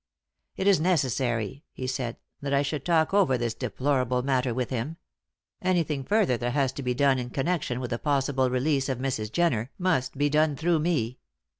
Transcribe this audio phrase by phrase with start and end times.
[0.55, 4.97] "It is necessary," he said, "that I should talk over this deplorable matter with him.
[5.61, 9.31] Anything further that has to be done in connection with the possible release of Mrs.
[9.31, 11.19] Jenner must be done through me.